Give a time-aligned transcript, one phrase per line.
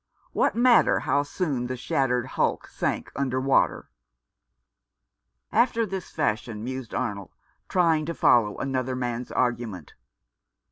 [0.31, 3.91] What matter how soon the shattered hulk sank under water?
[5.51, 7.35] After this fashion mused Arnold,
[7.69, 9.93] trying to follow another man's argument.